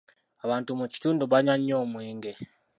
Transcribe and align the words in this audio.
Abantu 0.43 0.69
mu 0.79 0.85
kitundu 0.93 1.23
banywa 1.31 1.55
nnyo 1.57 1.75
omwenge. 1.83 2.31